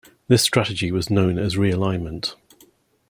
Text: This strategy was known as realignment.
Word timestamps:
This 0.27 0.41
strategy 0.41 0.91
was 0.91 1.11
known 1.11 1.37
as 1.37 1.57
realignment. 1.57 2.33